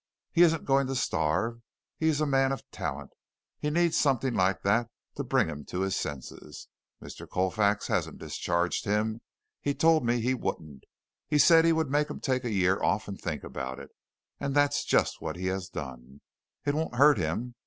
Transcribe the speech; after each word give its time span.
He 0.31 0.41
isn't 0.41 0.65
going 0.65 0.87
to 0.87 0.95
starve. 0.95 1.61
He 1.95 2.07
is 2.07 2.21
a 2.21 2.25
man 2.25 2.51
of 2.51 2.63
talent. 2.71 3.11
He 3.59 3.69
needs 3.69 3.97
something 3.97 4.33
like 4.33 4.63
that 4.63 4.89
to 5.13 5.23
bring 5.23 5.47
him 5.47 5.63
to 5.65 5.81
his 5.81 5.95
senses. 5.95 6.67
Mr. 6.99 7.29
Colfax 7.29 7.85
hasn't 7.85 8.17
discharged 8.17 8.85
him. 8.85 9.21
He 9.61 9.75
told 9.75 10.03
me 10.03 10.19
he 10.19 10.33
wouldn't. 10.33 10.85
He 11.27 11.37
said 11.37 11.65
he 11.65 11.71
would 11.71 11.91
make 11.91 12.09
him 12.09 12.19
take 12.19 12.43
a 12.43 12.49
year 12.51 12.81
off 12.81 13.07
and 13.07 13.21
think 13.21 13.43
about 13.43 13.77
it, 13.77 13.91
and 14.39 14.55
that's 14.55 14.83
just 14.85 15.21
what 15.21 15.35
he 15.35 15.45
has 15.53 15.69
done. 15.69 16.21
It 16.65 16.73
won't 16.73 16.95
hurt 16.95 17.19
him. 17.19 17.53